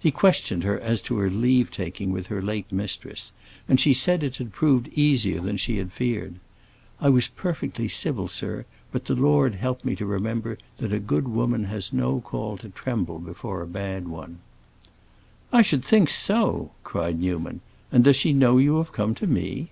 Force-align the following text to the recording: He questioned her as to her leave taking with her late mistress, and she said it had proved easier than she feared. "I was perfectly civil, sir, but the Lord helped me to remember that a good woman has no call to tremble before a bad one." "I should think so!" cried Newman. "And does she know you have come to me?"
He 0.00 0.10
questioned 0.10 0.64
her 0.64 0.80
as 0.80 1.00
to 1.02 1.18
her 1.18 1.30
leave 1.30 1.70
taking 1.70 2.10
with 2.10 2.26
her 2.26 2.42
late 2.42 2.72
mistress, 2.72 3.30
and 3.68 3.78
she 3.78 3.94
said 3.94 4.24
it 4.24 4.38
had 4.38 4.50
proved 4.52 4.88
easier 4.94 5.38
than 5.38 5.56
she 5.58 5.80
feared. 5.84 6.40
"I 7.00 7.08
was 7.08 7.28
perfectly 7.28 7.86
civil, 7.86 8.26
sir, 8.26 8.64
but 8.90 9.04
the 9.04 9.14
Lord 9.14 9.54
helped 9.54 9.84
me 9.84 9.94
to 9.94 10.04
remember 10.04 10.58
that 10.78 10.92
a 10.92 10.98
good 10.98 11.28
woman 11.28 11.66
has 11.66 11.92
no 11.92 12.20
call 12.20 12.56
to 12.56 12.70
tremble 12.70 13.20
before 13.20 13.62
a 13.62 13.66
bad 13.68 14.08
one." 14.08 14.40
"I 15.52 15.62
should 15.62 15.84
think 15.84 16.08
so!" 16.10 16.72
cried 16.82 17.20
Newman. 17.20 17.60
"And 17.92 18.02
does 18.02 18.16
she 18.16 18.32
know 18.32 18.58
you 18.58 18.76
have 18.78 18.90
come 18.90 19.14
to 19.14 19.26
me?" 19.28 19.70